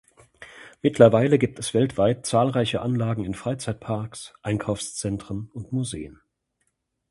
[0.81, 6.19] Mittlerweile gibt es weltweit zahlreiche Anlagen in Freizeitparks, Einkaufszentren und Museen.